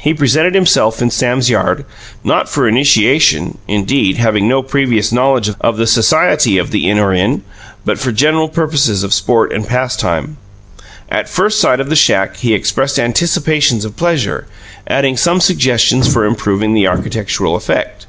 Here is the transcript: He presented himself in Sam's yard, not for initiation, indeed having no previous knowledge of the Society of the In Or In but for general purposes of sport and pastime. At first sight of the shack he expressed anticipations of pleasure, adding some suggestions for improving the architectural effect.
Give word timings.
He 0.00 0.12
presented 0.12 0.54
himself 0.54 1.00
in 1.00 1.08
Sam's 1.10 1.48
yard, 1.48 1.86
not 2.22 2.46
for 2.46 2.68
initiation, 2.68 3.56
indeed 3.66 4.18
having 4.18 4.46
no 4.46 4.62
previous 4.62 5.12
knowledge 5.12 5.48
of 5.62 5.78
the 5.78 5.86
Society 5.86 6.58
of 6.58 6.72
the 6.72 6.86
In 6.90 6.98
Or 6.98 7.14
In 7.14 7.42
but 7.82 7.98
for 7.98 8.12
general 8.12 8.50
purposes 8.50 9.02
of 9.02 9.14
sport 9.14 9.52
and 9.54 9.66
pastime. 9.66 10.36
At 11.08 11.30
first 11.30 11.58
sight 11.58 11.80
of 11.80 11.88
the 11.88 11.96
shack 11.96 12.36
he 12.36 12.52
expressed 12.52 12.98
anticipations 12.98 13.86
of 13.86 13.96
pleasure, 13.96 14.46
adding 14.86 15.16
some 15.16 15.40
suggestions 15.40 16.06
for 16.12 16.26
improving 16.26 16.74
the 16.74 16.86
architectural 16.86 17.56
effect. 17.56 18.04